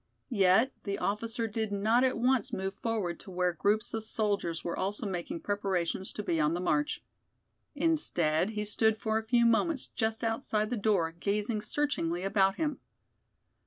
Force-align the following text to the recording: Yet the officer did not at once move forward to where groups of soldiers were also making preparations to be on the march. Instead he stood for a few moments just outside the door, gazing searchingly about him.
Yet 0.31 0.73
the 0.83 0.97
officer 0.97 1.47
did 1.47 1.71
not 1.71 2.03
at 2.03 2.17
once 2.17 2.51
move 2.51 2.73
forward 2.73 3.19
to 3.19 3.29
where 3.29 3.53
groups 3.53 3.93
of 3.93 4.03
soldiers 4.03 4.63
were 4.63 4.75
also 4.75 5.05
making 5.05 5.41
preparations 5.41 6.11
to 6.13 6.23
be 6.23 6.39
on 6.39 6.55
the 6.55 6.59
march. 6.59 7.03
Instead 7.75 8.49
he 8.57 8.65
stood 8.65 8.97
for 8.97 9.19
a 9.19 9.23
few 9.27 9.45
moments 9.45 9.85
just 9.89 10.23
outside 10.23 10.71
the 10.71 10.75
door, 10.75 11.11
gazing 11.11 11.61
searchingly 11.61 12.23
about 12.23 12.55
him. 12.55 12.79